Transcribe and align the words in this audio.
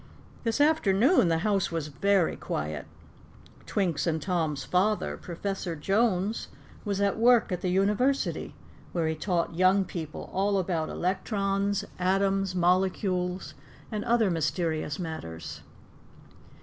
This 0.43 0.59
afternoon 0.59 1.27
the 1.27 1.37
house 1.45 1.71
was 1.71 1.89
very 1.89 2.35
quiet. 2.35 2.87
Twink's 3.67 4.07
and 4.07 4.19
Tom's 4.19 4.63
father, 4.63 5.15
Professor 5.15 5.75
Jones, 5.75 6.47
was 6.83 6.99
at 6.99 7.19
work 7.19 7.51
at 7.51 7.61
the 7.61 7.69
University, 7.69 8.55
where 8.93 9.07
he 9.07 9.13
taught 9.13 9.53
young 9.53 9.85
people 9.85 10.27
all 10.33 10.57
about 10.57 10.89
electrons, 10.89 11.85
atoms, 11.99 12.55
molecules, 12.55 13.53
and 13.91 14.03
other 14.05 14.31
mysterious 14.31 14.97
matters. 14.97 15.61